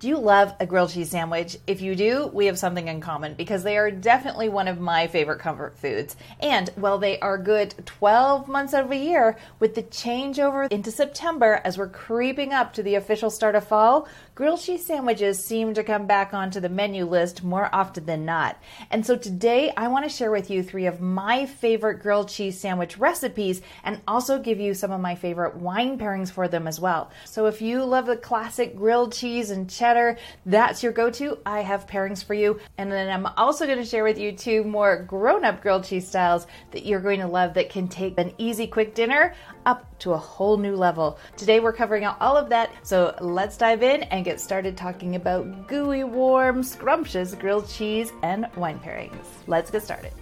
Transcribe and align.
Do 0.00 0.06
you 0.06 0.18
love 0.18 0.54
a 0.60 0.66
grilled 0.66 0.90
cheese 0.90 1.10
sandwich? 1.10 1.56
If 1.66 1.80
you 1.80 1.96
do, 1.96 2.28
we 2.32 2.46
have 2.46 2.56
something 2.56 2.86
in 2.86 3.00
common 3.00 3.34
because 3.34 3.64
they 3.64 3.76
are 3.76 3.90
definitely 3.90 4.48
one 4.48 4.68
of 4.68 4.78
my 4.78 5.08
favorite 5.08 5.40
comfort 5.40 5.76
foods. 5.76 6.14
And 6.38 6.68
while 6.76 6.98
they 6.98 7.18
are 7.18 7.36
good 7.36 7.74
12 7.84 8.46
months 8.46 8.74
of 8.74 8.92
a 8.92 8.96
year, 8.96 9.36
with 9.58 9.74
the 9.74 9.82
changeover 9.82 10.70
into 10.70 10.92
September 10.92 11.60
as 11.64 11.76
we're 11.76 11.88
creeping 11.88 12.52
up 12.52 12.74
to 12.74 12.82
the 12.84 12.94
official 12.94 13.28
start 13.28 13.56
of 13.56 13.66
fall, 13.66 14.06
grilled 14.36 14.60
cheese 14.60 14.86
sandwiches 14.86 15.44
seem 15.44 15.74
to 15.74 15.82
come 15.82 16.06
back 16.06 16.32
onto 16.32 16.60
the 16.60 16.68
menu 16.68 17.04
list 17.04 17.42
more 17.42 17.68
often 17.74 18.06
than 18.06 18.24
not. 18.24 18.56
And 18.92 19.04
so 19.04 19.16
today 19.16 19.72
I 19.76 19.88
want 19.88 20.04
to 20.04 20.16
share 20.16 20.30
with 20.30 20.48
you 20.48 20.62
three 20.62 20.86
of 20.86 21.00
my 21.00 21.44
favorite 21.44 22.02
grilled 22.02 22.28
cheese 22.28 22.60
sandwich 22.60 22.98
recipes 22.98 23.62
and 23.82 24.00
also 24.06 24.38
give 24.38 24.60
you 24.60 24.74
some 24.74 24.92
of 24.92 25.00
my 25.00 25.16
favorite 25.16 25.56
wine 25.56 25.98
pairings 25.98 26.30
for 26.30 26.46
them 26.46 26.68
as 26.68 26.78
well. 26.78 27.10
So 27.24 27.46
if 27.46 27.60
you 27.60 27.84
love 27.84 28.06
the 28.06 28.16
classic 28.16 28.76
grilled 28.76 29.12
cheese 29.12 29.50
and 29.50 29.68
cheddar, 29.68 29.87
cheddar, 29.88 30.18
that's 30.44 30.82
your 30.82 30.92
go 30.92 31.10
to. 31.10 31.38
I 31.46 31.60
have 31.60 31.86
pairings 31.86 32.22
for 32.22 32.34
you. 32.34 32.60
And 32.76 32.92
then 32.92 33.08
I'm 33.08 33.26
also 33.36 33.66
going 33.66 33.78
to 33.78 33.84
share 33.84 34.04
with 34.04 34.18
you 34.18 34.32
two 34.32 34.64
more 34.64 35.02
grown 35.02 35.44
up 35.44 35.62
grilled 35.62 35.84
cheese 35.84 36.06
styles 36.06 36.46
that 36.72 36.84
you're 36.84 37.00
going 37.00 37.20
to 37.20 37.26
love 37.26 37.54
that 37.54 37.70
can 37.70 37.88
take 37.88 38.18
an 38.18 38.32
easy, 38.38 38.66
quick 38.66 38.94
dinner 38.94 39.34
up 39.64 39.98
to 40.00 40.12
a 40.12 40.16
whole 40.16 40.56
new 40.56 40.76
level. 40.76 41.18
Today 41.36 41.60
we're 41.60 41.72
covering 41.72 42.04
all 42.04 42.36
of 42.36 42.48
that. 42.50 42.70
So 42.82 43.14
let's 43.20 43.56
dive 43.56 43.82
in 43.82 44.02
and 44.04 44.24
get 44.24 44.40
started 44.40 44.76
talking 44.76 45.16
about 45.16 45.68
gooey, 45.68 46.04
warm, 46.04 46.62
scrumptious 46.62 47.34
grilled 47.34 47.68
cheese 47.68 48.12
and 48.22 48.46
wine 48.56 48.78
pairings. 48.80 49.26
Let's 49.46 49.70
get 49.70 49.82
started. 49.82 50.12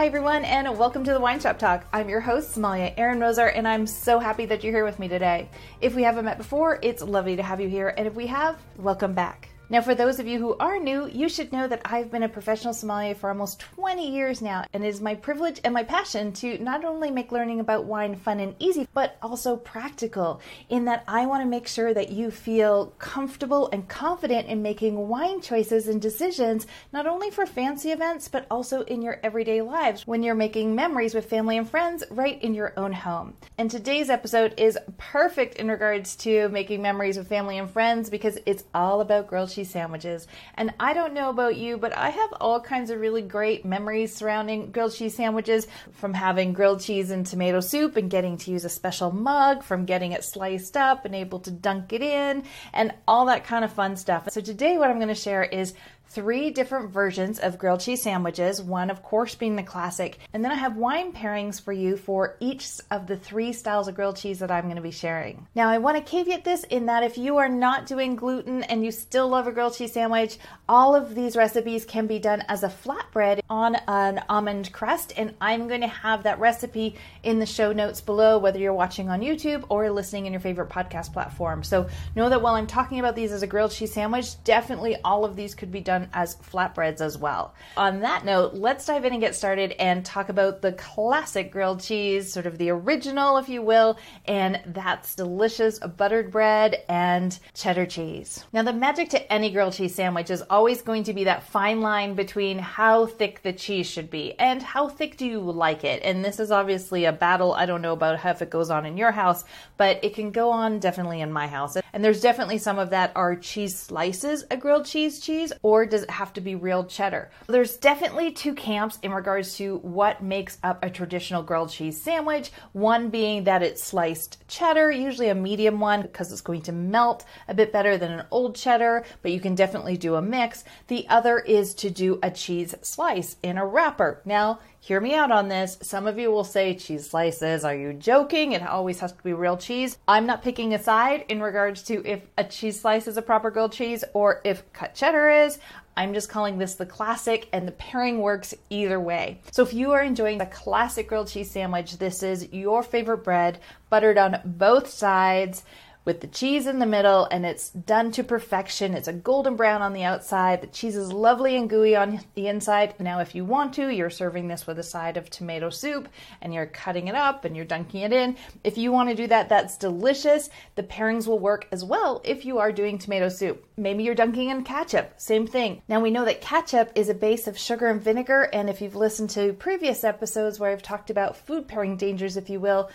Hi, 0.00 0.06
everyone, 0.06 0.46
and 0.46 0.78
welcome 0.78 1.04
to 1.04 1.12
the 1.12 1.20
Wine 1.20 1.40
Shop 1.40 1.58
Talk. 1.58 1.84
I'm 1.92 2.08
your 2.08 2.22
host, 2.22 2.52
Sommelier 2.52 2.94
Erin 2.96 3.18
Moser, 3.18 3.48
and 3.48 3.68
I'm 3.68 3.86
so 3.86 4.18
happy 4.18 4.46
that 4.46 4.64
you're 4.64 4.72
here 4.72 4.86
with 4.86 4.98
me 4.98 5.08
today. 5.08 5.50
If 5.82 5.94
we 5.94 6.04
haven't 6.04 6.24
met 6.24 6.38
before, 6.38 6.78
it's 6.80 7.02
lovely 7.02 7.36
to 7.36 7.42
have 7.42 7.60
you 7.60 7.68
here, 7.68 7.92
and 7.98 8.06
if 8.06 8.14
we 8.14 8.26
have, 8.28 8.56
welcome 8.78 9.12
back. 9.12 9.49
Now, 9.70 9.82
for 9.82 9.94
those 9.94 10.18
of 10.18 10.26
you 10.26 10.40
who 10.40 10.56
are 10.58 10.80
new, 10.80 11.06
you 11.06 11.28
should 11.28 11.52
know 11.52 11.68
that 11.68 11.82
I've 11.84 12.10
been 12.10 12.24
a 12.24 12.28
professional 12.28 12.74
sommelier 12.74 13.14
for 13.14 13.28
almost 13.28 13.60
20 13.60 14.10
years 14.10 14.42
now, 14.42 14.64
and 14.72 14.84
it 14.84 14.88
is 14.88 15.00
my 15.00 15.14
privilege 15.14 15.60
and 15.62 15.72
my 15.72 15.84
passion 15.84 16.32
to 16.32 16.58
not 16.58 16.84
only 16.84 17.12
make 17.12 17.30
learning 17.30 17.60
about 17.60 17.84
wine 17.84 18.16
fun 18.16 18.40
and 18.40 18.56
easy, 18.58 18.88
but 18.94 19.16
also 19.22 19.56
practical, 19.56 20.40
in 20.70 20.86
that 20.86 21.04
I 21.06 21.26
want 21.26 21.44
to 21.44 21.48
make 21.48 21.68
sure 21.68 21.94
that 21.94 22.10
you 22.10 22.32
feel 22.32 22.86
comfortable 22.98 23.68
and 23.72 23.86
confident 23.86 24.48
in 24.48 24.60
making 24.60 25.06
wine 25.06 25.40
choices 25.40 25.86
and 25.86 26.02
decisions, 26.02 26.66
not 26.92 27.06
only 27.06 27.30
for 27.30 27.46
fancy 27.46 27.92
events, 27.92 28.26
but 28.26 28.48
also 28.50 28.82
in 28.82 29.02
your 29.02 29.20
everyday 29.22 29.62
lives 29.62 30.04
when 30.04 30.24
you're 30.24 30.34
making 30.34 30.74
memories 30.74 31.14
with 31.14 31.30
family 31.30 31.56
and 31.56 31.70
friends 31.70 32.02
right 32.10 32.42
in 32.42 32.54
your 32.54 32.72
own 32.76 32.92
home. 32.92 33.34
And 33.56 33.70
today's 33.70 34.10
episode 34.10 34.52
is 34.56 34.76
perfect 34.98 35.58
in 35.60 35.68
regards 35.68 36.16
to 36.16 36.48
making 36.48 36.82
memories 36.82 37.16
with 37.16 37.28
family 37.28 37.56
and 37.58 37.70
friends 37.70 38.10
because 38.10 38.36
it's 38.46 38.64
all 38.74 39.00
about 39.00 39.28
grilled 39.28 39.50
cheese 39.50 39.59
sandwiches. 39.68 40.26
And 40.54 40.72
I 40.80 40.92
don't 40.92 41.12
know 41.12 41.30
about 41.30 41.56
you, 41.56 41.76
but 41.76 41.96
I 41.96 42.10
have 42.10 42.32
all 42.40 42.60
kinds 42.60 42.90
of 42.90 43.00
really 43.00 43.22
great 43.22 43.64
memories 43.64 44.14
surrounding 44.14 44.70
grilled 44.70 44.94
cheese 44.94 45.16
sandwiches 45.16 45.66
from 45.92 46.14
having 46.14 46.52
grilled 46.52 46.80
cheese 46.80 47.10
and 47.10 47.26
tomato 47.26 47.60
soup 47.60 47.96
and 47.96 48.10
getting 48.10 48.36
to 48.38 48.50
use 48.50 48.64
a 48.64 48.68
special 48.68 49.10
mug, 49.10 49.62
from 49.62 49.84
getting 49.84 50.12
it 50.12 50.24
sliced 50.24 50.76
up 50.76 51.04
and 51.04 51.14
able 51.14 51.40
to 51.40 51.50
dunk 51.50 51.92
it 51.92 52.02
in, 52.02 52.44
and 52.72 52.94
all 53.06 53.26
that 53.26 53.44
kind 53.44 53.64
of 53.64 53.72
fun 53.72 53.96
stuff. 53.96 54.30
So 54.30 54.40
today, 54.40 54.78
what 54.78 54.90
I'm 54.90 54.96
going 54.96 55.08
to 55.08 55.14
share 55.14 55.42
is 55.42 55.74
three 56.10 56.50
different 56.50 56.90
versions 56.90 57.38
of 57.38 57.56
grilled 57.56 57.78
cheese 57.78 58.02
sandwiches, 58.02 58.60
one, 58.60 58.90
of 58.90 59.00
course, 59.00 59.36
being 59.36 59.54
the 59.54 59.62
classic. 59.62 60.18
And 60.32 60.44
then 60.44 60.50
I 60.50 60.56
have 60.56 60.76
wine 60.76 61.12
pairings 61.12 61.60
for 61.60 61.72
you 61.72 61.96
for 61.96 62.36
each 62.40 62.80
of 62.90 63.06
the 63.06 63.16
three 63.16 63.52
styles 63.52 63.86
of 63.86 63.94
grilled 63.94 64.16
cheese 64.16 64.40
that 64.40 64.50
I'm 64.50 64.64
going 64.64 64.74
to 64.74 64.82
be 64.82 64.90
sharing. 64.90 65.46
Now, 65.54 65.68
I 65.68 65.78
want 65.78 65.96
to 65.96 66.02
caveat 66.02 66.44
this 66.44 66.64
in 66.64 66.86
that 66.86 67.04
if 67.04 67.16
you 67.16 67.36
are 67.36 67.48
not 67.48 67.86
doing 67.86 68.16
gluten 68.16 68.64
and 68.64 68.84
you 68.84 68.90
still 68.90 69.28
love 69.28 69.46
a 69.46 69.52
grilled 69.52 69.76
cheese 69.76 69.92
sandwich, 69.92 70.38
all 70.68 70.96
of 70.96 71.14
these 71.14 71.36
recipes 71.36 71.84
can 71.84 72.08
be 72.08 72.18
done 72.18 72.42
as 72.48 72.64
a 72.64 72.68
flatbread 72.68 73.40
on 73.48 73.76
an 73.86 74.24
almond 74.28 74.72
crust. 74.72 75.12
And 75.16 75.34
I'm 75.40 75.68
going 75.68 75.82
to 75.82 75.86
have 75.86 76.24
that 76.24 76.40
recipe 76.40 76.96
in 77.22 77.38
the 77.38 77.46
show 77.46 77.72
notes 77.72 78.00
below, 78.00 78.38
whether 78.38 78.58
you're 78.58 78.74
watching 78.74 79.10
on 79.10 79.20
YouTube 79.20 79.64
or 79.68 79.88
listening 79.92 80.26
in 80.26 80.32
your 80.32 80.40
favorite 80.40 80.70
podcast 80.70 81.12
platform. 81.12 81.62
So 81.62 81.88
know 82.16 82.28
that 82.28 82.42
while 82.42 82.54
I'm 82.54 82.66
talking 82.66 82.98
about 82.98 83.14
these 83.14 83.30
as 83.30 83.44
a 83.44 83.46
grilled 83.46 83.70
cheese 83.70 83.92
sandwich, 83.92 84.42
definitely 84.42 84.96
all 85.04 85.24
of 85.24 85.36
these 85.36 85.54
could 85.54 85.70
be 85.70 85.80
done 85.80 85.99
as 86.12 86.36
flatbreads 86.36 87.00
as 87.00 87.18
well. 87.18 87.54
On 87.76 88.00
that 88.00 88.24
note, 88.24 88.54
let's 88.54 88.86
dive 88.86 89.04
in 89.04 89.12
and 89.12 89.20
get 89.20 89.34
started 89.34 89.72
and 89.72 90.04
talk 90.04 90.30
about 90.30 90.62
the 90.62 90.72
classic 90.72 91.52
grilled 91.52 91.80
cheese, 91.80 92.32
sort 92.32 92.46
of 92.46 92.58
the 92.58 92.70
original, 92.70 93.36
if 93.36 93.48
you 93.48 93.62
will, 93.62 93.98
and 94.24 94.60
that's 94.66 95.14
delicious 95.14 95.78
buttered 95.78 96.30
bread 96.30 96.82
and 96.88 97.38
cheddar 97.54 97.86
cheese. 97.86 98.44
Now, 98.52 98.62
the 98.62 98.72
magic 98.72 99.10
to 99.10 99.32
any 99.32 99.50
grilled 99.50 99.74
cheese 99.74 99.94
sandwich 99.94 100.30
is 100.30 100.42
always 100.48 100.82
going 100.82 101.04
to 101.04 101.12
be 101.12 101.24
that 101.24 101.42
fine 101.42 101.80
line 101.80 102.14
between 102.14 102.58
how 102.58 103.06
thick 103.06 103.42
the 103.42 103.52
cheese 103.52 103.86
should 103.86 104.10
be 104.10 104.38
and 104.38 104.62
how 104.62 104.88
thick 104.88 105.16
do 105.16 105.26
you 105.26 105.40
like 105.40 105.84
it. 105.84 106.02
And 106.02 106.24
this 106.24 106.40
is 106.40 106.50
obviously 106.50 107.04
a 107.04 107.12
battle. 107.12 107.52
I 107.52 107.66
don't 107.66 107.82
know 107.82 107.92
about 107.92 108.18
how 108.18 108.30
if 108.30 108.42
it 108.42 108.50
goes 108.50 108.70
on 108.70 108.86
in 108.86 108.96
your 108.96 109.12
house, 109.12 109.44
but 109.76 110.02
it 110.02 110.14
can 110.14 110.30
go 110.30 110.50
on 110.50 110.78
definitely 110.78 111.20
in 111.20 111.32
my 111.32 111.46
house. 111.46 111.76
And 111.92 112.04
there's 112.04 112.20
definitely 112.20 112.58
some 112.58 112.78
of 112.78 112.90
that 112.90 113.12
are 113.14 113.36
cheese 113.36 113.78
slices, 113.78 114.44
a 114.50 114.56
grilled 114.56 114.86
cheese 114.86 115.20
cheese, 115.20 115.52
or 115.62 115.86
does 115.90 116.02
it 116.02 116.10
have 116.10 116.32
to 116.34 116.40
be 116.40 116.54
real 116.54 116.84
cheddar? 116.84 117.30
There's 117.46 117.76
definitely 117.76 118.32
two 118.32 118.54
camps 118.54 118.98
in 119.02 119.12
regards 119.12 119.56
to 119.56 119.76
what 119.78 120.22
makes 120.22 120.58
up 120.62 120.82
a 120.82 120.90
traditional 120.90 121.42
grilled 121.42 121.70
cheese 121.70 122.00
sandwich. 122.00 122.50
One 122.72 123.10
being 123.10 123.44
that 123.44 123.62
it's 123.62 123.82
sliced 123.82 124.46
cheddar, 124.48 124.90
usually 124.90 125.28
a 125.28 125.34
medium 125.34 125.80
one 125.80 126.02
because 126.02 126.32
it's 126.32 126.40
going 126.40 126.62
to 126.62 126.72
melt 126.72 127.24
a 127.48 127.54
bit 127.54 127.72
better 127.72 127.98
than 127.98 128.12
an 128.12 128.26
old 128.30 128.54
cheddar, 128.54 129.04
but 129.22 129.32
you 129.32 129.40
can 129.40 129.54
definitely 129.54 129.96
do 129.96 130.14
a 130.14 130.22
mix. 130.22 130.64
The 130.86 131.08
other 131.08 131.38
is 131.38 131.74
to 131.76 131.90
do 131.90 132.18
a 132.22 132.30
cheese 132.30 132.74
slice 132.82 133.36
in 133.42 133.58
a 133.58 133.66
wrapper. 133.66 134.22
Now, 134.24 134.60
hear 134.80 135.00
me 135.00 135.14
out 135.14 135.30
on 135.30 135.48
this. 135.48 135.78
Some 135.82 136.06
of 136.06 136.18
you 136.18 136.30
will 136.30 136.44
say 136.44 136.74
cheese 136.74 137.08
slices. 137.08 137.64
Are 137.64 137.74
you 137.74 137.92
joking? 137.92 138.52
It 138.52 138.62
always 138.62 138.98
has 139.00 139.12
to 139.12 139.22
be 139.22 139.34
real 139.34 139.56
cheese. 139.56 139.98
I'm 140.08 140.26
not 140.26 140.42
picking 140.42 140.74
a 140.74 140.82
side 140.82 141.26
in 141.28 141.42
regards 141.42 141.82
to 141.84 142.04
if 142.04 142.22
a 142.36 142.44
cheese 142.44 142.80
slice 142.80 143.06
is 143.06 143.18
a 143.18 143.22
proper 143.22 143.50
grilled 143.50 143.72
cheese 143.72 144.04
or 144.14 144.40
if 144.42 144.72
cut 144.72 144.94
cheddar 144.94 145.30
is. 145.30 145.58
I'm 145.96 146.14
just 146.14 146.30
calling 146.30 146.56
this 146.56 146.76
the 146.76 146.86
classic, 146.86 147.48
and 147.52 147.68
the 147.68 147.72
pairing 147.72 148.20
works 148.20 148.54
either 148.70 148.98
way. 148.98 149.40
So, 149.50 149.62
if 149.62 149.74
you 149.74 149.92
are 149.92 150.02
enjoying 150.02 150.38
the 150.38 150.46
classic 150.46 151.08
grilled 151.08 151.28
cheese 151.28 151.50
sandwich, 151.50 151.98
this 151.98 152.22
is 152.22 152.50
your 152.52 152.82
favorite 152.82 153.18
bread, 153.18 153.58
buttered 153.90 154.16
on 154.16 154.40
both 154.44 154.88
sides 154.88 155.62
with 156.04 156.20
the 156.20 156.26
cheese 156.26 156.66
in 156.66 156.78
the 156.78 156.86
middle 156.86 157.26
and 157.30 157.44
it's 157.44 157.70
done 157.70 158.10
to 158.12 158.24
perfection. 158.24 158.94
It's 158.94 159.08
a 159.08 159.12
golden 159.12 159.56
brown 159.56 159.82
on 159.82 159.92
the 159.92 160.02
outside. 160.02 160.60
The 160.60 160.66
cheese 160.66 160.96
is 160.96 161.12
lovely 161.12 161.56
and 161.56 161.68
gooey 161.68 161.94
on 161.94 162.20
the 162.34 162.48
inside. 162.48 162.94
Now, 162.98 163.20
if 163.20 163.34
you 163.34 163.44
want 163.44 163.74
to, 163.74 163.88
you're 163.88 164.10
serving 164.10 164.48
this 164.48 164.66
with 164.66 164.78
a 164.78 164.82
side 164.82 165.16
of 165.16 165.30
tomato 165.30 165.70
soup 165.70 166.08
and 166.40 166.54
you're 166.54 166.66
cutting 166.66 167.08
it 167.08 167.14
up 167.14 167.44
and 167.44 167.54
you're 167.54 167.64
dunking 167.64 168.02
it 168.02 168.12
in. 168.12 168.36
If 168.64 168.78
you 168.78 168.92
want 168.92 169.10
to 169.10 169.14
do 169.14 169.26
that, 169.26 169.48
that's 169.48 169.76
delicious. 169.76 170.50
The 170.74 170.82
pairings 170.82 171.26
will 171.26 171.38
work 171.38 171.68
as 171.72 171.84
well 171.84 172.20
if 172.24 172.44
you 172.44 172.58
are 172.58 172.72
doing 172.72 172.98
tomato 172.98 173.28
soup. 173.28 173.64
Maybe 173.76 174.02
you're 174.02 174.14
dunking 174.14 174.50
in 174.50 174.64
ketchup, 174.64 175.14
same 175.16 175.46
thing. 175.46 175.82
Now, 175.88 176.00
we 176.00 176.10
know 176.10 176.24
that 176.24 176.40
ketchup 176.40 176.92
is 176.94 177.08
a 177.08 177.14
base 177.14 177.46
of 177.46 177.58
sugar 177.58 177.86
and 177.86 178.00
vinegar, 178.00 178.42
and 178.52 178.68
if 178.68 178.80
you've 178.80 178.96
listened 178.96 179.30
to 179.30 179.54
previous 179.54 180.04
episodes 180.04 180.58
where 180.60 180.70
I've 180.70 180.82
talked 180.82 181.10
about 181.10 181.36
food 181.36 181.66
pairing 181.66 181.96
dangers, 181.96 182.36
if 182.36 182.50
you 182.50 182.60
will, 182.60 182.90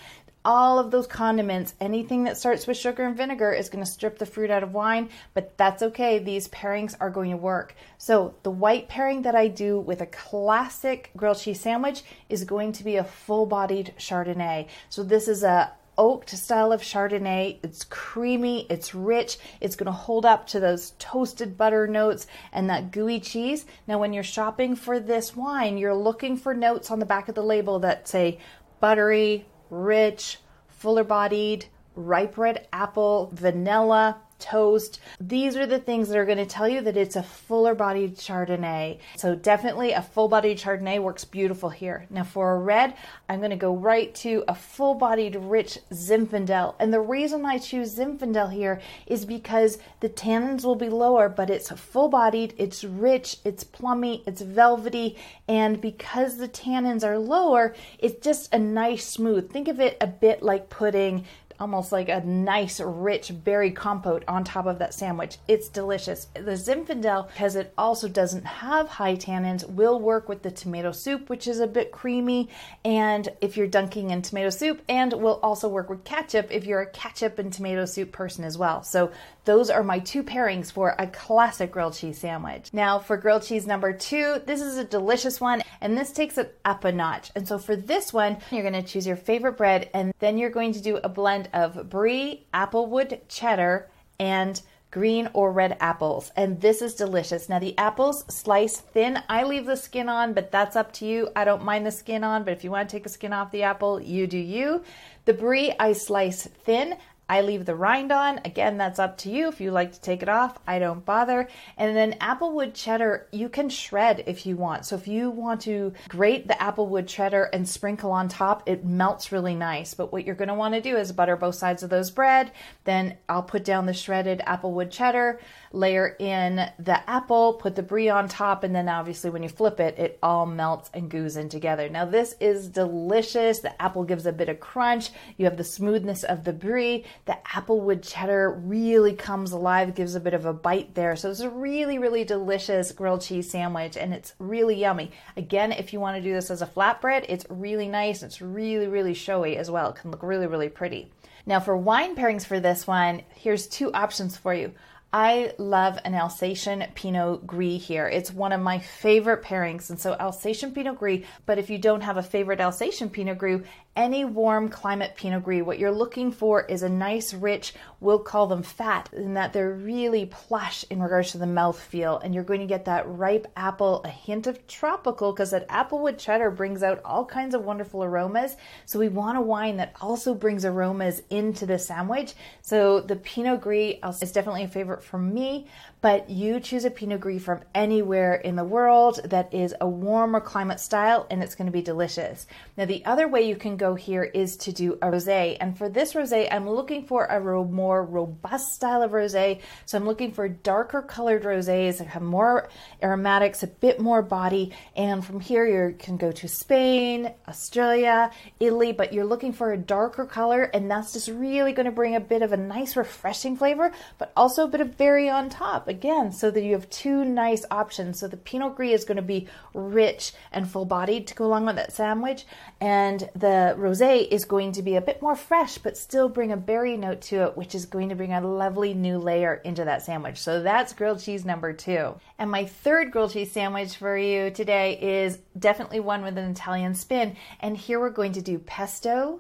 all 0.46 0.80
of 0.80 0.92
those 0.92 1.08
condiments, 1.08 1.74
anything 1.82 2.24
that 2.24 2.38
starts 2.38 2.68
with 2.68 2.78
sugar 2.78 3.04
and 3.04 3.18
vinegar 3.18 3.52
is 3.52 3.68
going 3.68 3.84
to 3.84 3.90
strip 3.90 4.20
the 4.20 4.26
fruit 4.26 4.52
out 4.52 4.64
of 4.64 4.74
wine, 4.74 5.10
but 5.34 5.58
that's 5.58 5.82
okay. 5.82 6.20
These 6.20 6.48
pairings 6.50 6.96
are 7.02 7.10
going 7.10 7.32
to 7.32 7.38
work. 7.38 7.76
So, 7.98 8.36
the 8.44 8.52
white 8.52 8.88
pairing 8.88 9.24
that 9.24 9.36
I 9.36 9.48
do 9.48 9.80
with 9.80 10.02
a 10.02 10.06
classic 10.06 11.10
grilled 11.18 11.40
cheese 11.40 11.60
sandwich 11.60 12.04
is 12.30 12.46
going 12.46 12.72
to 12.74 12.84
be 12.84 12.96
a 12.96 13.04
full 13.04 13.48
bodied 13.48 13.94
Chardonnay. 13.98 14.68
So, 14.90 15.04
this 15.04 15.28
is 15.28 15.44
a 15.44 15.72
oaked 15.98 16.30
style 16.30 16.72
of 16.72 16.82
Chardonnay. 16.82 17.60
It's 17.64 17.86
creamy, 17.86 18.68
it's 18.70 18.94
rich, 18.94 19.38
it's 19.62 19.76
going 19.76 19.88
to 19.88 19.92
hold 19.92 20.26
up 20.26 20.48
to 20.48 20.60
those 20.60 20.92
toasted 21.00 21.58
butter 21.58 21.88
notes 21.88 22.28
and 22.52 22.70
that 22.70 22.92
gooey 22.92 23.20
cheese. 23.20 23.66
Now, 23.88 24.00
when 24.00 24.14
you're 24.14 24.24
shopping 24.24 24.76
for 24.76 25.00
this 25.00 25.36
wine, 25.36 25.78
you're 25.78 25.96
looking 25.96 26.38
for 26.38 26.54
notes 26.54 26.92
on 26.92 27.00
the 27.00 27.06
back 27.06 27.30
of 27.30 27.36
the 27.36 27.44
label 27.44 27.80
that 27.80 28.08
say 28.08 28.40
buttery, 28.80 29.46
rich, 29.70 30.38
fuller 30.86 31.04
bodied, 31.04 31.66
ripe 31.96 32.38
red 32.38 32.68
apple, 32.72 33.32
vanilla, 33.34 34.22
toast. 34.46 35.00
These 35.20 35.56
are 35.58 35.66
the 35.66 35.80
things 35.80 36.08
that 36.10 36.18
are 36.18 36.26
going 36.26 36.38
to 36.38 36.46
tell 36.46 36.70
you 36.70 36.82
that 36.82 36.98
it's 36.98 37.16
a 37.16 37.24
fuller 37.24 37.74
bodied 37.74 38.16
Chardonnay. 38.16 39.00
So 39.18 39.36
definitely 39.36 39.92
a 39.92 40.04
full 40.04 40.28
bodied 40.28 40.60
Chardonnay 40.60 41.02
works 41.02 41.26
beautiful 41.26 41.70
here. 41.70 42.06
Now 42.12 42.24
for 42.24 42.54
a 42.54 42.60
red, 42.60 42.94
I'm 43.28 43.40
going 43.40 43.50
to 43.50 43.56
go 43.56 43.76
right 43.76 44.14
to 44.16 44.44
a 44.48 44.54
full 44.54 44.94
bodied 44.94 45.36
rich 45.36 45.80
Zinfandel. 45.92 46.76
And 46.80 46.94
the 46.94 47.02
reason 47.02 47.44
I 47.46 47.58
choose 47.58 47.98
Zinfandel 47.98 48.54
here 48.54 48.80
is 49.08 49.26
because 49.26 49.80
the 50.00 50.10
tannins 50.10 50.64
will 50.64 50.76
be 50.76 50.90
lower, 50.90 51.28
but 51.28 51.50
it's 51.50 51.72
full 51.72 52.10
bodied, 52.10 52.54
it's 52.58 52.84
rich, 52.84 53.38
it's 53.44 53.64
plummy, 53.64 54.24
it's 54.28 54.42
velvety, 54.42 55.18
and 55.48 55.82
because 55.82 56.38
the 56.38 56.48
tannins 56.48 57.04
are 57.04 57.18
lower, 57.18 57.76
it's 57.98 58.24
just 58.24 58.54
a 58.54 58.60
nice 58.60 59.08
smooth. 59.08 59.52
Think 59.52 59.68
of 59.68 59.80
it 59.80 59.98
a 60.00 60.08
bit 60.08 60.44
like 60.44 60.70
putting 60.70 61.26
almost 61.60 61.92
like 61.92 62.10
a 62.10 62.22
nice 62.22 62.80
rich 62.80 63.32
berry 63.44 63.72
compote 63.72 64.24
on 64.28 64.44
top 64.44 64.66
of 64.66 64.80
that 64.80 64.94
sandwich. 64.94 65.38
It's 65.48 65.70
delicious. 65.70 66.28
The 66.34 66.52
Zinfandel, 66.52 67.28
because 67.28 67.56
it 67.56 67.74
also 67.78 68.08
doesn't 68.08 68.46
have 68.46 68.88
high 68.88 69.16
tannins, 69.16 69.68
will 69.70 70.00
work 70.00 70.30
with 70.30 70.42
the 70.42 70.52
tomato 70.52 70.92
soup, 70.92 71.30
which 71.30 71.48
is 71.48 71.60
a 71.60 71.68
bit 71.68 71.92
creamy. 71.92 72.50
And 72.84 73.30
if 73.42 73.58
you're 73.58 73.68
dunking 73.68 74.12
in 74.12 74.22
tomato 74.22 74.50
soup, 74.50 74.82
and 74.90 75.14
will 75.14 75.40
also 75.42 75.68
work 75.68 75.90
with 75.90 76.04
ketchup 76.04 76.48
if 76.52 76.66
you're 76.66 76.82
a 76.82 76.90
ketchup 76.90 77.40
and 77.40 77.52
tomato 77.52 77.86
soup 77.86 78.12
person 78.12 78.44
as 78.44 78.58
well. 78.58 78.84
So 78.84 79.12
those 79.46 79.70
are 79.70 79.84
my 79.84 80.00
two 80.00 80.24
pairings 80.24 80.72
for 80.72 80.96
a 81.00 81.08
classic 81.08 81.72
grilled 81.72 81.94
cheese 81.94 82.18
sandwich. 82.18 82.70
Now 82.74 83.00
for 83.00 83.16
grilled 83.16 83.44
cheese 83.44 83.66
number 83.66 83.94
two, 83.94 84.42
this 84.46 84.62
is 84.62 84.78
a 84.78 84.84
delicious 84.84 85.40
one, 85.40 85.62
and 85.82 85.98
this 85.98 86.12
takes 86.12 86.38
it 86.38 86.60
up 86.66 86.84
a 86.84 86.92
notch. 86.92 87.32
And 87.36 87.48
so 87.48 87.58
for 87.58 87.76
this 87.76 88.12
one, 88.12 88.38
you're 88.52 88.64
gonna 88.64 88.84
choose 88.84 89.08
your 89.08 89.16
favorite 89.16 89.58
bread, 89.58 89.90
and 89.94 90.14
then 90.20 90.38
you're 90.38 90.50
going 90.50 90.74
to 90.74 90.82
do 90.82 90.98
a 90.98 91.10
blend 91.10 91.50
of 91.54 91.90
brie, 91.90 92.46
applewood 92.54 93.22
cheddar, 93.30 93.90
and 94.20 94.62
green 94.96 95.30
or 95.34 95.52
red 95.52 95.76
apples. 95.82 96.32
And 96.38 96.62
this 96.62 96.82
is 96.82 96.96
delicious. 96.96 97.50
Now, 97.50 97.60
the 97.60 97.78
apples 97.78 98.24
slice 98.34 98.78
thin. 98.78 99.22
I 99.28 99.44
leave 99.44 99.66
the 99.66 99.76
skin 99.76 100.08
on, 100.08 100.34
but 100.34 100.54
that's 100.54 100.78
up 100.78 100.94
to 100.94 101.06
you. 101.06 101.28
I 101.36 101.44
don't 101.44 101.66
mind 101.66 101.86
the 101.86 101.92
skin 101.92 102.24
on, 102.24 102.46
but 102.46 102.54
if 102.54 102.64
you 102.64 102.72
want 102.72 102.88
to 102.88 102.96
take 102.96 103.04
the 103.04 103.10
skin 103.10 103.34
off 103.34 103.52
the 103.52 103.64
apple, 103.64 104.02
you 104.02 104.26
do 104.26 104.38
you. 104.38 104.84
The 105.26 105.34
brie 105.34 105.74
I 105.78 105.92
slice 105.92 106.48
thin. 106.48 106.96
I 107.28 107.42
leave 107.42 107.66
the 107.66 107.76
rind 107.76 108.12
on. 108.12 108.40
Again, 108.46 108.78
that's 108.78 109.00
up 109.00 109.18
to 109.20 109.32
you. 109.32 109.48
If 109.48 109.60
you 109.60 109.72
like 109.72 109.94
to 109.94 110.02
take 110.02 110.22
it 110.22 110.30
off, 110.30 110.60
I 110.68 110.78
don't 110.78 111.04
bother. 111.04 111.48
And 111.78 111.96
then 111.96 112.14
applewood 112.20 112.74
cheddar, 112.76 113.28
you 113.32 113.50
can 113.50 113.70
shred 113.70 114.24
if 114.28 114.46
you 114.46 114.58
want. 114.58 114.86
So 114.86 114.96
if 114.96 115.08
you 115.08 115.32
want 115.32 115.62
to 115.62 115.94
grate 116.08 116.48
the 116.48 116.54
applewood 116.56 117.08
cheddar 117.08 117.46
and 117.46 117.68
sprinkle 117.68 118.12
on 118.12 118.30
top, 118.30 118.64
it 118.68 118.86
melts 118.86 119.32
really 119.32 119.56
nice. 119.56 119.96
But 119.96 120.12
what 120.12 120.26
you're 120.26 120.36
going 120.36 120.50
to 120.50 120.54
want 120.54 120.76
to 120.76 120.82
do 120.82 120.98
is 120.98 121.12
butter 121.12 121.36
both 121.36 121.56
sides 121.56 121.82
of 121.82 121.90
those 121.90 122.12
bread. 122.12 122.52
Then 122.84 123.18
I'll 123.28 123.44
put 123.44 123.66
down 123.66 123.88
the 123.88 123.94
shredded 123.94 124.42
applewood 124.46 124.92
cheddar 124.92 125.40
layer 125.72 126.16
in 126.20 126.56
the 126.80 127.10
apple, 127.10 127.54
put 127.54 127.76
the 127.76 127.84
brie 127.84 128.10
on 128.10 128.28
top, 128.30 128.64
and 128.64 128.74
then 128.74 128.88
obviously 128.88 129.30
when 129.30 129.44
you 129.44 129.50
flip 129.50 129.80
it, 129.80 129.98
it 130.00 130.18
all 130.24 130.46
melts 130.46 130.90
and 130.94 131.10
goes 131.10 131.36
in 131.36 131.50
together. 131.50 131.90
Now, 131.90 132.06
this 132.06 132.36
is 132.40 132.70
delicious. 132.70 133.60
The 133.60 133.80
apple 133.82 134.04
gives 134.04 134.26
a 134.26 134.32
bit 134.32 134.48
of 134.48 134.60
crunch. 134.60 135.10
You 135.38 135.46
have 135.46 135.58
the 135.58 135.64
smoothness 135.64 136.24
of 136.24 136.44
the 136.44 136.54
brie. 136.54 137.04
The 137.24 137.38
applewood 137.54 138.08
cheddar 138.08 138.52
really 138.52 139.14
comes 139.14 139.52
alive, 139.52 139.96
gives 139.96 140.16
a 140.16 140.20
bit 140.20 140.34
of 140.34 140.46
a 140.46 140.54
bite 140.54 140.94
there. 140.94 141.16
So 141.16 141.32
it's 141.32 141.40
a 141.40 141.50
really, 141.50 141.98
really 141.98 142.24
delicious 142.24 142.92
grilled 142.92 143.22
cheese 143.22 143.50
sandwich, 143.50 143.98
and 143.98 144.14
it's 144.14 144.34
really 144.38 144.76
yummy. 144.76 145.12
Again, 145.38 145.72
if 145.72 145.94
you 145.94 146.00
want 146.00 146.18
to 146.18 146.22
do 146.22 146.34
this 146.34 146.52
as 146.52 146.62
a 146.62 146.68
flatbread, 146.68 147.26
it's 147.30 147.46
really 147.50 147.88
nice. 147.88 148.22
It's 148.22 148.42
really, 148.42 148.88
really 148.88 149.14
showy 149.14 149.58
as 149.58 149.72
well. 149.72 149.90
It 149.90 149.96
can 149.96 150.12
look 150.12 150.24
really, 150.24 150.48
really 150.48 150.70
pretty. 150.70 151.12
Now, 151.48 151.60
for 151.60 151.78
wine 151.78 152.16
pairings 152.16 152.46
for 152.46 152.60
this 152.60 152.88
one, 152.88 153.22
here's 153.36 153.68
two 153.68 153.94
options 153.94 154.36
for 154.36 154.54
you. 154.54 154.74
I 155.18 155.54
love 155.58 155.98
an 156.04 156.14
Alsatian 156.14 156.84
Pinot 156.94 157.48
Gris 157.48 157.88
here. 157.88 158.06
It's 158.06 158.34
one 158.34 158.52
of 158.52 158.60
my 158.60 158.80
favorite 158.80 159.44
pairings. 159.44 159.90
And 159.90 159.98
so 159.98 160.14
Alsatian 160.20 160.74
Pinot 160.74 161.00
Gris, 161.00 161.24
but 161.46 161.58
if 161.58 161.70
you 161.70 161.78
don't 161.78 162.02
have 162.02 162.18
a 162.18 162.22
favorite 162.22 162.60
Alsatian 162.60 163.10
Pinot 163.10 163.38
Gris, 163.38 163.62
any 163.96 164.26
warm 164.26 164.68
climate 164.68 165.14
Pinot 165.16 165.46
Gris, 165.46 165.64
what 165.64 165.80
you're 165.80 165.90
looking 165.90 166.34
for 166.34 166.66
is 166.66 166.84
a 166.84 166.90
nice, 166.90 167.34
rich, 167.34 167.74
we'll 168.02 168.20
call 168.20 168.48
them 168.48 168.62
fat, 168.62 169.10
in 169.14 169.36
that 169.36 169.54
they're 169.54 169.72
really 169.72 170.26
plush 170.26 170.84
in 170.90 171.02
regards 171.02 171.32
to 171.32 171.38
the 171.38 171.48
mouth 171.48 171.80
feel. 171.80 172.18
And 172.18 172.36
you're 172.36 172.44
going 172.44 172.60
to 172.60 172.66
get 172.66 172.84
that 172.84 173.08
ripe 173.08 173.48
apple, 173.56 174.02
a 174.04 174.10
hint 174.10 174.48
of 174.48 174.68
tropical, 174.68 175.32
because 175.32 175.52
that 175.52 175.70
applewood 175.70 176.18
cheddar 176.18 176.52
brings 176.52 176.84
out 176.84 177.00
all 177.06 177.24
kinds 177.24 177.56
of 177.56 177.64
wonderful 177.64 178.04
aromas. 178.04 178.58
So 178.86 179.00
we 179.00 179.08
want 179.08 179.38
a 179.38 179.42
wine 179.42 179.78
that 179.78 179.96
also 180.02 180.34
brings 180.34 180.66
aromas 180.66 181.22
into 181.30 181.66
the 181.66 181.80
sandwich. 181.80 182.34
So 182.62 183.00
the 183.00 183.16
Pinot 183.16 183.62
Gris 183.62 183.96
is 184.22 184.34
definitely 184.34 184.66
a 184.66 184.68
favorite 184.68 185.05
for 185.06 185.20
me, 185.20 185.68
but 186.06 186.30
you 186.30 186.60
choose 186.60 186.86
a 186.86 186.92
Pinot 186.92 187.20
Gris 187.20 187.42
from 187.42 187.62
anywhere 187.74 188.36
in 188.36 188.56
the 188.56 188.64
world 188.64 189.20
that 189.24 189.52
is 189.52 189.74
a 189.82 189.90
warmer 189.90 190.40
climate 190.40 190.80
style 190.80 191.26
and 191.32 191.42
it's 191.42 191.56
going 191.56 191.66
to 191.66 191.72
be 191.72 191.82
delicious. 191.82 192.46
Now, 192.78 192.86
the 192.86 193.04
other 193.06 193.28
way 193.28 193.50
you 193.50 193.56
can 193.56 193.76
go 193.76 193.96
here 193.96 194.24
is 194.24 194.56
to 194.58 194.72
do 194.72 195.00
a 195.02 195.08
rosé. 195.08 195.58
And 195.60 195.76
for 195.76 195.90
this 195.90 196.14
rosé, 196.14 196.48
I'm 196.52 196.70
looking 196.70 197.08
for 197.08 197.26
a 197.26 197.40
ro- 197.40 197.66
more 197.66 198.06
robust 198.06 198.68
style 198.76 199.02
of 199.02 199.14
rosé. 199.14 199.62
So 199.88 199.98
I'm 199.98 200.06
looking 200.06 200.32
for 200.32 200.48
darker 200.48 201.02
colored 201.02 201.42
rosés 201.42 201.98
that 201.98 202.06
have 202.06 202.22
more 202.22 202.70
aromatics, 203.02 203.64
a 203.64 203.68
bit 203.68 204.00
more 204.00 204.22
body. 204.22 204.74
And 204.96 205.26
from 205.26 205.40
here, 205.40 205.66
you 205.66 205.96
can 205.98 206.18
go 206.18 206.32
to 206.34 206.48
Spain, 206.48 207.34
Australia, 207.48 208.30
Italy, 208.60 208.92
but 208.92 209.12
you're 209.12 209.26
looking 209.26 209.54
for 209.54 209.74
a 209.74 209.78
darker 209.78 210.28
color. 210.28 210.66
And 210.66 210.92
that's 210.92 211.14
just 211.14 211.30
really 211.30 211.74
going 211.74 211.88
to 211.88 211.92
bring 211.92 212.16
a 212.16 212.20
bit 212.20 212.44
of 212.44 212.52
a 212.52 212.58
nice, 212.58 212.96
refreshing 212.96 213.58
flavor, 213.58 213.92
but 214.20 214.32
also 214.38 214.66
a 214.66 214.68
bit 214.68 214.82
of 214.82 214.98
berry 214.98 215.32
on 215.32 215.50
top 215.50 215.88
again 215.96 216.32
so 216.32 216.52
that 216.52 216.64
you 216.64 216.74
have 216.74 216.90
two 216.90 217.24
nice 217.24 217.66
options. 217.72 218.20
So 218.20 218.28
the 218.28 218.38
Pinot 218.38 218.76
Gris 218.76 219.02
is 219.02 219.06
going 219.06 219.16
to 219.16 219.22
be 219.22 219.48
rich 219.74 220.34
and 220.52 220.70
full 220.70 220.86
bodied 220.86 221.28
to 221.28 221.36
go 221.36 221.46
along 221.46 221.66
with 221.66 221.78
that 221.78 221.94
sandwich, 221.94 222.46
and 222.80 223.22
the 223.34 223.76
Rosé 223.78 224.28
is 224.30 224.46
going 224.46 224.74
to 224.74 224.82
be 224.82 224.96
a 224.96 225.02
bit 225.02 225.22
more 225.22 225.36
fresh 225.36 225.78
but 225.78 225.98
still 225.98 226.30
bring 226.30 226.52
a 226.52 226.58
berry 226.58 226.98
note 226.98 227.22
to 227.22 227.44
it, 227.46 227.58
which 227.58 227.74
is 227.74 227.86
going 227.86 228.10
to 228.10 228.16
bring 228.16 228.34
a 228.34 228.42
lovely 228.42 228.94
new 228.94 229.18
layer 229.18 229.56
into 229.64 229.86
that 229.86 230.04
sandwich. 230.04 230.38
So 230.38 230.62
that's 230.62 230.94
grilled 230.94 231.22
cheese 231.22 231.46
number 231.46 231.74
two. 231.74 232.16
And 232.38 232.52
my 232.52 232.66
third 232.66 233.12
grilled 233.12 233.32
cheese 233.32 233.52
sandwich 233.52 233.96
for 233.96 234.18
you 234.18 234.52
today 234.52 235.00
is 235.02 235.40
definitely 235.58 236.02
one 236.02 236.24
with 236.24 236.38
an 236.38 236.52
Italian 236.52 236.94
spin. 236.94 237.36
And 237.60 237.78
here 237.78 238.00
we're 238.00 238.10
going 238.10 238.34
to 238.34 238.42
do 238.42 238.60
pesto, 238.60 239.40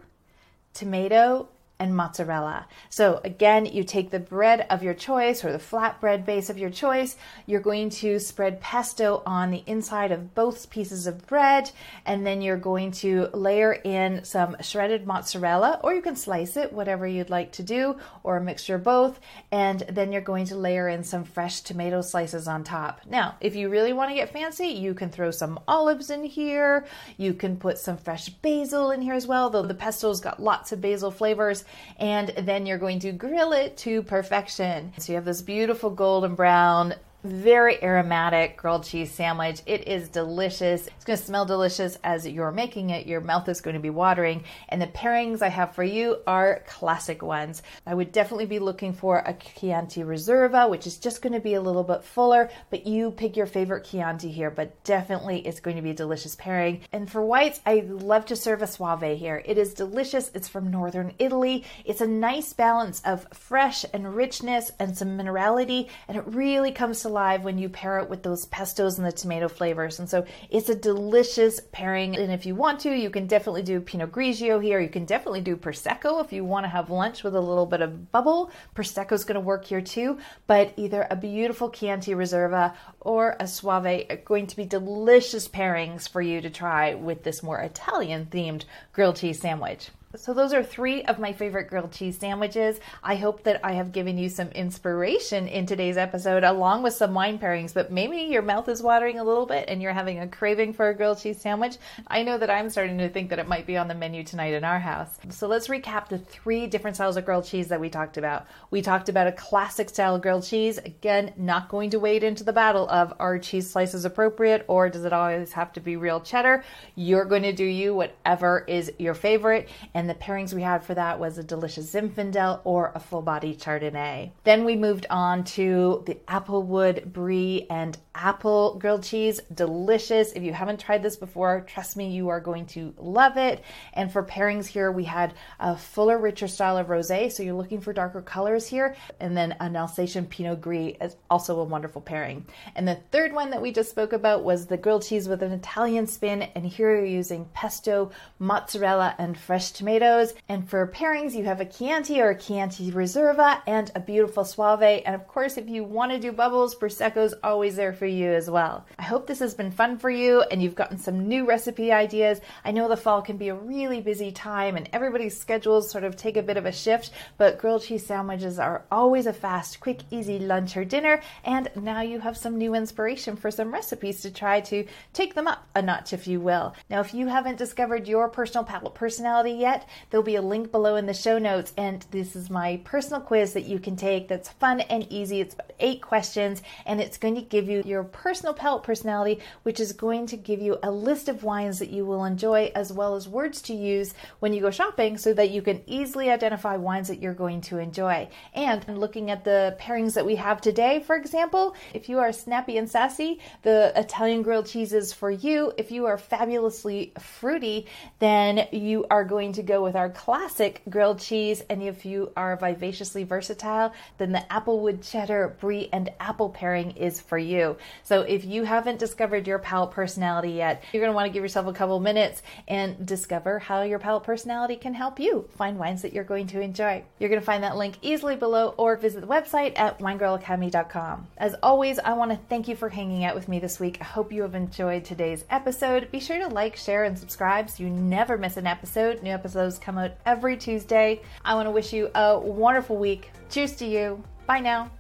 tomato, 0.73 1.49
and 1.77 1.95
mozzarella. 1.95 2.68
So 2.89 3.19
again, 3.24 3.66
you 3.66 3.83
take 3.83 4.10
the 4.10 4.19
bread 4.19 4.66
of 4.69 4.81
your 4.81 4.94
choice 4.94 5.44
or 5.44 5.51
the 5.51 5.57
flatbread 5.57 6.25
base 6.25 6.50
of 6.50 6.57
your 6.57 6.69
choice. 6.69 7.18
You're 7.45 7.60
going 7.60 7.89
to 7.92 8.19
spread 8.19 8.62
pesto 8.62 9.22
on 9.25 9.51
the 9.51 9.63
inside 9.68 10.12
of 10.12 10.33
both 10.33 10.69
pieces 10.69 11.06
of 11.06 11.27
bread, 11.27 11.72
and 12.06 12.25
then 12.25 12.42
you're 12.42 12.57
going 12.57 12.92
to 12.92 13.27
layer 13.33 13.74
in 13.74 14.24
some 14.24 14.56
shredded 14.62 15.06
mozzarella, 15.06 15.81
or 15.83 15.94
you 15.94 16.01
can 16.01 16.16
slice 16.16 16.56
it, 16.56 16.72
whatever 16.72 17.06
you'd 17.06 17.30
like 17.30 17.51
to 17.54 17.63
do, 17.63 17.98
or 18.24 18.38
a 18.38 18.42
mixture 18.42 18.75
of 18.75 18.83
both. 18.83 19.19
And 19.51 19.81
then 19.89 20.13
you're 20.13 20.22
going 20.22 20.45
to 20.45 20.56
layer 20.56 20.88
in 20.88 21.04
some 21.04 21.25
fresh 21.25 21.62
tomato 21.62 22.01
slices 22.01 22.48
on 22.48 22.63
top. 22.63 23.01
Now, 23.06 23.36
if 23.42 23.56
you 23.56 23.69
really 23.69 23.94
want 23.94 24.12
to 24.12 24.16
get 24.16 24.31
fancy, 24.31 24.68
you 24.68 24.94
can 24.94 25.10
throw 25.10 25.31
some 25.31 25.60
olives 25.68 26.10
in 26.10 26.24
here. 26.24 26.86
You 27.18 27.33
can 27.33 27.57
put 27.57 27.77
some 27.77 27.98
fresh 27.98 28.30
basil 28.30 28.92
in 28.92 29.01
here 29.01 29.13
as 29.13 29.27
well, 29.27 29.50
though 29.50 29.63
the 29.63 29.74
pesto's 29.74 30.22
got 30.22 30.42
lots 30.42 30.72
of 30.72 30.80
basil 30.80 31.12
flavors 31.12 31.64
and 31.97 32.29
then 32.39 32.65
you're 32.65 32.77
going 32.77 33.00
to 33.00 33.12
grill 33.12 33.53
it 33.53 33.77
to 33.77 34.01
perfection. 34.03 34.93
So 34.98 35.13
you 35.13 35.15
have 35.15 35.25
this 35.25 35.41
beautiful 35.41 35.89
golden 35.89 36.36
brown 36.36 36.95
very 37.25 37.84
aromatic 37.84 38.58
grilled 38.58 38.86
cheese 38.86 39.12
sandwich. 39.12 39.62
It 39.65 39.88
is 39.88 40.10
delicious. 40.10 40.88
It's 40.88 41.05
going 41.05 41.17
to 41.17 41.25
smell 41.25 41.46
delicious 41.46 41.98
as 42.03 42.27
you're 42.27 42.51
making 42.51 42.91
it. 42.91 43.08
Your 43.08 43.22
mouth 43.22 43.50
is 43.50 43.62
going 43.62 43.75
to 43.75 43.82
be 43.82 43.89
watering. 43.89 44.44
And 44.70 44.82
the 44.82 44.88
pairings 44.88 45.41
I 45.41 45.50
have 45.50 45.75
for 45.75 45.84
you 45.84 46.17
are 46.27 46.63
classic 46.67 47.22
ones. 47.22 47.63
I 47.86 47.94
would 47.94 48.12
definitely 48.12 48.46
be 48.46 48.60
looking 48.60 48.94
for 48.94 49.17
a 49.20 49.34
Chianti 49.34 50.03
Reserva, 50.03 50.70
which 50.70 50.88
is 50.88 50.98
just 50.98 51.22
going 51.22 51.34
to 51.34 51.39
be 51.39 51.55
a 51.55 51.62
little 51.62 51.84
bit 51.84 52.03
fuller, 52.03 52.50
but 52.70 52.86
you 52.86 53.12
pick 53.12 53.36
your 53.36 53.46
favorite 53.46 53.86
Chianti 53.86 54.32
here, 54.32 54.51
but 54.51 54.84
definitely 54.84 55.39
it's 55.39 55.60
going 55.60 55.75
to 55.75 55.82
be 55.82 55.91
a 55.91 55.96
delicious 55.96 56.36
pairing. 56.36 56.82
And 56.91 57.10
for 57.10 57.24
whites, 57.24 57.60
I 57.65 57.84
love 57.88 58.25
to 58.27 58.36
serve 58.36 58.62
a 58.62 58.67
Soave 58.67 59.17
here. 59.17 59.41
It 59.46 59.58
is 59.58 59.74
delicious. 59.74 60.32
It's 60.34 60.48
from 60.48 60.72
northern 60.72 61.13
Italy. 61.20 61.63
It's 61.84 62.01
a 62.01 62.08
nice 62.08 62.53
balance 62.53 63.01
of 63.05 63.27
fresh 63.34 63.86
and 63.94 64.15
richness 64.15 64.72
and 64.79 64.98
some 64.98 65.17
minerality, 65.17 65.89
and 66.08 66.17
it 66.17 66.24
really 66.27 66.72
comes 66.72 67.01
to 67.01 67.10
alive 67.15 67.45
when 67.45 67.57
you 67.57 67.69
pair 67.69 68.00
it 68.00 68.10
with 68.10 68.24
those 68.24 68.45
pestos 68.48 68.98
and 68.98 69.07
the 69.07 69.12
tomato 69.12 69.48
flavors. 69.48 70.00
And 70.00 70.10
so 70.10 70.25
it's 70.50 70.67
a 70.67 70.75
delicious 70.75 71.62
pairing. 71.72 72.17
And 72.17 72.29
if 72.29 72.45
you 72.45 72.55
want 72.55 72.81
to, 72.81 72.93
you 72.93 73.10
can 73.10 73.25
definitely 73.25 73.63
do 73.63 73.79
Pinot 73.79 74.12
Grigio 74.12 74.62
here. 74.62 74.81
You 74.81 74.89
can 74.89 75.05
definitely 75.05 75.39
do 75.39 75.55
Prosecco 75.55 76.22
if 76.22 76.34
you 76.34 76.43
want 76.43 76.65
to 76.65 76.69
have 76.69 76.89
lunch 76.89 77.24
with 77.24 77.34
a 77.34 77.39
little 77.39 77.65
bit 77.65 77.79
of 77.79 78.12
bubble. 78.12 78.51
Prosecco 78.75 79.13
is 79.13 79.24
going 79.24 79.36
to 79.36 79.39
work 79.39 79.63
here 79.63 79.79
too. 79.79 80.17
But 80.45 80.74
either 80.75 81.07
a 81.10 81.15
beautiful 81.15 81.69
Chianti 81.69 82.13
Reserva 82.13 82.74
or 83.00 83.38
a 83.39 83.48
Soave 83.48 84.05
are 84.10 84.17
going 84.17 84.48
to 84.48 84.57
be 84.57 84.65
delicious 84.65 85.48
pairings 85.48 86.10
for 86.10 86.22
you 86.22 86.41
to 86.41 86.50
try 86.50 86.95
with 86.95 87.24
this 87.24 87.41
more 87.41 87.60
Italian 87.60 88.25
themed 88.25 88.65
grilled 88.91 89.15
cheese 89.15 89.39
sandwich. 89.39 89.89
So, 90.17 90.34
those 90.34 90.53
are 90.53 90.63
three 90.63 91.03
of 91.03 91.19
my 91.19 91.34
favorite 91.34 91.67
grilled 91.67 91.91
cheese 91.91 92.17
sandwiches. 92.17 92.79
I 93.03 93.15
hope 93.15 93.43
that 93.43 93.60
I 93.63 93.74
have 93.74 93.91
given 93.91 94.17
you 94.17 94.29
some 94.29 94.50
inspiration 94.50 95.48
in 95.48 95.65
today's 95.65 95.98
episode, 95.98 96.43
along 96.43 96.84
with 96.84 96.93
some 96.93 97.13
wine 97.13 97.38
pairings. 97.38 97.74
But 97.74 97.91
maybe 97.91 98.17
your 98.17 98.41
mouth 98.41 98.69
is 98.69 98.81
watering 98.81 99.19
a 99.19 99.24
little 99.24 99.45
bit 99.45 99.65
and 99.67 99.81
you're 99.81 99.93
having 99.93 100.19
a 100.19 100.27
craving 100.27 100.74
for 100.74 100.89
a 100.89 100.95
grilled 100.95 101.19
cheese 101.19 101.41
sandwich. 101.41 101.77
I 102.07 102.24
know 102.24 102.38
that 102.38 102.50
I'm 102.50 102.69
starting 102.69 102.98
to 103.00 103.10
think 103.10 103.29
that 103.29 103.39
it 103.39 103.48
might 103.48 103.65
be 103.65 103.77
on 103.77 103.88
the 103.88 103.95
menu 103.95 104.24
tonight 104.24 104.53
in 104.53 104.63
our 104.63 104.79
house. 104.79 105.10
So, 105.29 105.48
let's 105.48 105.67
recap 105.67 106.07
the 106.07 106.19
three 106.19 106.67
different 106.67 106.95
styles 106.95 107.17
of 107.17 107.25
grilled 107.25 107.45
cheese 107.45 107.67
that 107.67 107.81
we 107.81 107.89
talked 107.89 108.17
about. 108.17 108.45
We 108.72 108.81
talked 108.81 109.10
about 109.10 109.27
a 109.27 109.34
classic 109.34 109.89
style 109.89 110.17
grilled 110.17 110.45
cheese. 110.45 110.77
Again, 110.77 111.34
not 111.36 111.67
going 111.69 111.89
to 111.89 112.00
wade 112.00 112.24
into 112.24 112.43
the 112.43 112.53
battle 112.53 112.88
of 112.89 113.13
are 113.19 113.38
cheese 113.39 113.69
slices 113.69 114.05
appropriate 114.05 114.63
or 114.67 114.89
does 114.89 115.03
it 115.03 115.13
always 115.13 115.51
have 115.53 115.74
to 115.74 115.81
be 115.81 115.98
real 115.98 116.22
cheddar? 116.22 116.63
You're 116.95 117.25
going 117.25 117.43
to 117.43 117.53
do 117.53 117.65
you, 117.65 117.93
whatever 117.93 118.63
is 118.67 118.91
your 118.98 119.13
favorite. 119.13 119.67
And 119.93 120.04
and 120.05 120.09
the 120.12 120.24
pairings 120.24 120.53
we 120.53 120.62
had 120.62 120.83
for 120.83 120.93
that 120.93 121.19
was 121.19 121.39
a 121.39 121.43
delicious 121.43 121.91
Zinfandel 121.91 122.62
or 122.63 122.91
a 122.93 123.00
full 123.00 123.24
body 123.24 123.55
Chardonnay. 123.55 124.31
Then 124.43 124.63
we 124.63 124.75
moved 124.75 125.07
on 125.09 125.43
to 125.45 126.03
the 126.05 126.19
Applewood 126.27 127.12
Brie 127.12 127.65
and 127.71 127.97
apple 128.15 128.77
grilled 128.79 129.03
cheese. 129.03 129.41
Delicious. 129.53 130.31
If 130.31 130.43
you 130.43 130.53
haven't 130.53 130.79
tried 130.79 131.03
this 131.03 131.17
before, 131.17 131.65
trust 131.67 131.98
me, 131.98 132.10
you 132.10 132.29
are 132.29 132.39
going 132.39 132.65
to 132.67 132.93
love 132.98 133.38
it. 133.38 133.63
And 133.93 134.12
for 134.12 134.24
pairings 134.24 134.65
here, 134.65 134.91
we 134.91 135.03
had 135.03 135.34
a 135.60 135.77
fuller, 135.77 136.17
richer 136.17 136.48
style 136.48 136.77
of 136.77 136.88
rosé. 136.88 137.31
So 137.31 137.43
you're 137.43 137.53
looking 137.53 137.81
for 137.81 137.93
darker 137.93 138.22
colors 138.22 138.65
here. 138.65 138.95
And 139.19 139.36
then 139.36 139.55
an 139.60 139.75
Alsatian 139.75 140.25
Pinot 140.25 140.62
Gris 140.62 140.95
is 141.01 141.15
also 141.29 141.60
a 141.60 141.63
wonderful 141.63 142.01
pairing. 142.01 142.45
And 142.75 142.88
the 142.88 143.00
third 143.12 143.34
one 143.34 143.50
that 143.51 143.62
we 143.62 143.72
just 143.72 143.89
spoke 143.89 144.13
about 144.13 144.43
was 144.43 144.65
the 144.65 144.77
grilled 144.77 145.03
cheese 145.03 145.27
with 145.27 145.43
an 145.43 145.51
Italian 145.51 146.07
spin. 146.07 146.43
And 146.55 146.65
here 146.65 146.95
you're 146.95 147.05
using 147.05 147.45
pesto, 147.53 148.12
mozzarella, 148.39 149.15
and 149.17 149.38
fresh 149.38 149.72
tomatoes. 149.72 150.34
And 150.48 150.69
for 150.69 150.88
pairings, 150.88 151.36
you 151.36 151.43
have 151.43 151.62
a 151.62 151.65
Chianti 151.65 152.22
or 152.22 152.29
a 152.29 152.39
Chianti 152.39 152.91
Reserva 152.91 153.62
and 153.67 153.91
a 153.95 154.00
beautiful 154.00 154.45
Soave. 154.45 155.03
And 155.05 155.15
of 155.15 155.27
course, 155.27 155.57
if 155.57 155.67
you 155.67 155.84
want 155.84 156.12
to 156.12 156.19
do 156.19 156.31
bubbles, 156.31 156.75
Prosecco's 156.75 157.34
always 157.43 157.75
there 157.75 157.93
for 157.93 158.04
you 158.05 158.31
as 158.31 158.50
well. 158.50 158.85
I 159.00 159.03
hope 159.03 159.27
this 159.27 159.39
has 159.39 159.53
been 159.53 159.71
fun 159.71 159.97
for 159.97 160.09
you 160.09 160.41
and 160.41 160.62
you've 160.62 160.75
gotten 160.75 160.97
some 160.97 161.27
new 161.27 161.45
recipe 161.45 161.91
ideas. 161.91 162.41
I 162.63 162.71
know 162.71 162.88
the 162.88 162.97
fall 162.97 163.21
can 163.21 163.38
be 163.38 163.50
a 163.50 163.55
really 163.55 164.01
busy 164.01 164.31
time 164.31 164.77
and 164.77 164.89
everybody's 164.93 165.39
schedules 165.39 165.89
sort 165.89 166.03
of 166.03 166.15
take 166.15 166.38
a 166.38 166.43
bit 166.43 166.57
of 166.57 166.65
a 166.65 166.71
shift, 166.71 167.12
but 167.38 167.57
grilled 167.57 167.83
cheese 167.83 168.05
sandwiches 168.05 168.59
are 168.59 168.85
always 168.91 169.25
a 169.25 169.33
fast, 169.33 169.79
quick, 169.79 170.01
easy 170.12 170.39
lunch 170.39 170.77
or 170.77 170.85
dinner. 170.85 171.21
And 171.43 171.69
now 171.75 172.01
you 172.01 172.19
have 172.19 172.38
some 172.38 172.57
new 172.57 172.75
inspiration 172.75 173.35
for 173.35 173.51
some 173.51 173.74
recipes 173.74 174.21
to 174.21 174.31
try 174.31 174.62
to 174.62 174.85
take 175.13 175.33
them 175.33 175.47
up 175.47 175.67
a 175.75 175.81
notch, 175.81 176.13
if 176.13 176.27
you 176.27 176.39
will. 176.39 176.74
Now, 176.89 177.01
if 177.01 177.13
you 177.13 177.27
haven't 177.27 177.57
discovered 177.57 178.07
your 178.07 178.29
personal 178.29 178.63
palate 178.63 178.93
personality 178.93 179.51
yet, 179.51 179.88
there'll 180.09 180.24
be 180.24 180.35
a 180.35 180.41
link 180.41 180.71
below 180.71 180.95
in 180.95 181.05
the 181.05 181.13
show 181.13 181.38
notes. 181.38 181.74
And 181.77 182.05
this 182.12 182.35
is 182.35 182.50
my 182.50 182.81
personal 182.83 183.21
quiz 183.21 183.53
that 183.53 183.65
you 183.65 183.79
can 183.79 183.95
take 183.95 184.27
that's 184.27 184.50
fun 184.50 184.81
and 184.81 185.05
easy. 185.12 185.41
It's 185.41 185.55
eight 185.79 186.01
questions, 186.01 186.62
and 186.85 187.01
it's 187.01 187.17
going 187.17 187.35
to 187.35 187.41
give 187.41 187.69
you 187.69 187.83
your 187.85 187.94
personal 188.03 188.53
palate 188.53 188.83
personality, 188.83 189.39
which 189.63 189.79
is 189.79 189.93
going 189.93 190.27
to 190.27 190.37
give 190.37 190.61
you 190.61 190.77
a 190.83 190.91
list 190.91 191.29
of 191.29 191.43
wines 191.43 191.79
that 191.79 191.89
you 191.89 192.05
will 192.05 192.25
enjoy, 192.25 192.71
as 192.75 192.91
well 192.91 193.15
as 193.15 193.27
words 193.27 193.61
to 193.63 193.73
use 193.73 194.13
when 194.39 194.53
you 194.53 194.61
go 194.61 194.71
shopping 194.71 195.17
so 195.17 195.33
that 195.33 195.51
you 195.51 195.61
can 195.61 195.81
easily 195.87 196.29
identify 196.29 196.75
wines 196.75 197.07
that 197.07 197.21
you're 197.21 197.33
going 197.33 197.61
to 197.61 197.77
enjoy. 197.77 198.27
And 198.53 198.85
looking 198.97 199.31
at 199.31 199.43
the 199.43 199.77
pairings 199.79 200.13
that 200.15 200.25
we 200.25 200.35
have 200.35 200.61
today, 200.61 200.99
for 200.99 201.15
example, 201.15 201.75
if 201.93 202.09
you 202.09 202.19
are 202.19 202.31
snappy 202.31 202.77
and 202.77 202.89
sassy, 202.89 203.39
the 203.61 203.93
Italian 203.95 204.41
grilled 204.41 204.67
cheese 204.67 204.93
is 204.93 205.13
for 205.13 205.31
you. 205.31 205.73
If 205.77 205.91
you 205.91 206.05
are 206.05 206.17
fabulously 206.17 207.13
fruity, 207.19 207.87
then 208.19 208.67
you 208.71 209.05
are 209.09 209.23
going 209.23 209.53
to 209.53 209.63
go 209.63 209.83
with 209.83 209.95
our 209.95 210.09
classic 210.09 210.81
grilled 210.89 211.19
cheese. 211.19 211.63
And 211.69 211.81
if 211.81 212.05
you 212.05 212.31
are 212.35 212.55
vivaciously 212.57 213.23
versatile, 213.23 213.93
then 214.17 214.31
the 214.31 214.45
applewood 214.49 215.09
cheddar 215.09 215.55
brie 215.59 215.89
and 215.91 216.11
apple 216.19 216.49
pairing 216.49 216.91
is 216.91 217.19
for 217.19 217.37
you. 217.37 217.77
So 218.04 218.22
if 218.22 218.46
you 218.46 218.63
haven't 218.63 219.00
discovered 219.00 219.48
your 219.48 219.60
palate 219.60 219.92
personality 219.92 220.51
yet, 220.51 220.84
you're 220.92 221.01
going 221.01 221.12
to 221.12 221.15
want 221.15 221.27
to 221.27 221.34
give 221.34 221.44
yourself 221.44 221.68
a 221.68 221.74
couple 221.74 222.00
minutes 222.00 222.42
and 222.68 223.06
discover 223.06 223.60
how 223.60 223.82
your 223.82 224.00
palate 224.00 224.24
personality 224.24 224.75
can 224.75 224.94
help 224.94 225.20
you 225.20 225.50
find 225.58 225.77
wines 225.77 226.01
that 226.01 226.13
you're 226.13 226.24
going 226.24 226.48
to 226.48 226.62
enjoy. 226.62 227.04
You're 227.20 227.30
going 227.30 227.42
to 227.42 227.46
find 227.46 227.63
that 227.63 227.77
link 227.77 227.98
easily 228.01 228.36
below 228.36 228.74
or 228.77 228.96
visit 228.96 229.22
the 229.22 229.27
website 229.27 229.77
at 229.77 230.00
winegirlacademy.com. 230.00 231.27
As 231.38 231.56
always, 231.62 232.00
I 232.00 232.13
want 232.13 232.32
to 232.32 232.38
thank 232.50 232.68
you 232.68 232.75
for 232.75 232.89
hanging 232.89 233.24
out 233.24 233.36
with 233.36 233.48
me 233.48 233.60
this 233.60 233.80
week. 233.80 233.98
I 234.01 234.06
hope 234.06 234.32
you 234.32 234.42
have 234.42 234.56
enjoyed 234.56 235.06
today's 235.06 235.46
episode. 235.50 236.12
Be 236.12 236.20
sure 236.20 236.39
to 236.39 236.48
like, 236.48 236.75
share, 236.75 237.04
and 237.04 237.18
subscribe 237.18 237.70
so 237.70 237.84
you 237.84 237.89
never 237.89 238.38
miss 238.38 238.58
an 238.58 238.68
episode. 238.68 239.22
New 239.24 239.32
episodes 239.32 239.80
come 239.80 239.98
out 239.98 240.12
every 240.25 240.58
Tuesday. 240.58 241.22
I 241.44 241.56
want 241.56 241.68
to 241.68 241.72
wish 241.72 241.94
you 241.94 242.10
a 242.15 242.39
wonderful 242.39 242.98
week. 242.98 243.32
Cheers 243.50 243.75
to 243.77 243.86
you. 243.86 244.24
Bye 244.48 244.60
now. 244.60 244.92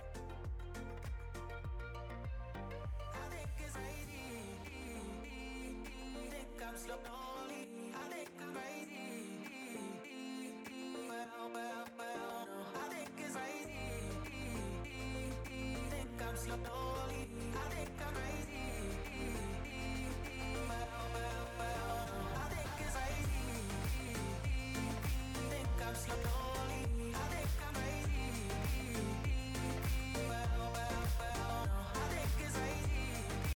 Slow 16.63 16.94